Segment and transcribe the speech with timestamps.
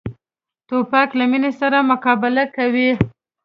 [0.67, 2.89] توپک له مینې سره مقابله کوي.